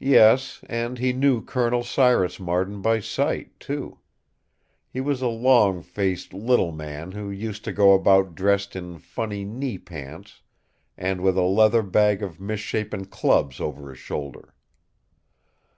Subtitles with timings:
[0.00, 1.82] Yes, and he knew Col.
[1.84, 3.98] Cyrus Marden by sight, too.
[4.88, 9.44] He was a long faced little man who used to go about dressed in funny
[9.44, 10.40] knee pants
[10.96, 14.54] and with a leather bag of misshapen clubs over his shoulder.